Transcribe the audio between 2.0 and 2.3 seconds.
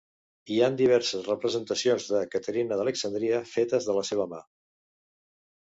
de